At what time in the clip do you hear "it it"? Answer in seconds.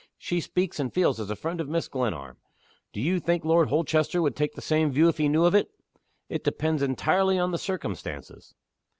5.53-6.43